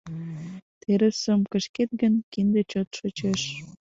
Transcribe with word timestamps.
Терысым 0.81 1.41
кышкет 1.51 1.89
гын, 2.01 2.13
кинде 2.31 2.61
чот 2.71 2.87
шочеш. 2.97 3.41